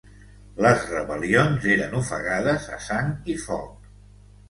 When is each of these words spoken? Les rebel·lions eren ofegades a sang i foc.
Les 0.65 0.85
rebel·lions 0.91 1.69
eren 1.75 1.95
ofegades 2.01 2.69
a 2.79 2.83
sang 2.91 3.17
i 3.37 3.41
foc. 3.47 3.91